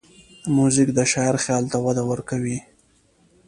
موزیک 0.55 0.89
د 0.97 0.99
شاعر 1.11 1.35
خیال 1.43 1.63
ته 1.71 1.77
وده 1.85 2.03
ورکوي. 2.11 2.57